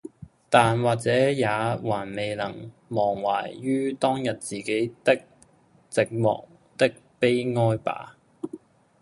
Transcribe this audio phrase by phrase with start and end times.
[0.49, 5.15] 但或者也還未能忘懷于當日自己的
[5.91, 6.43] 寂寞
[6.75, 8.07] 的悲哀罷，